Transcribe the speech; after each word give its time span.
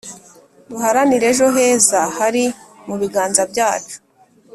Duharanire 0.69 1.25
ejo 1.33 1.47
heza 1.55 2.01
hari 2.17 2.43
mu 2.87 2.95
biganza 3.01 3.41
byacu 3.51 3.95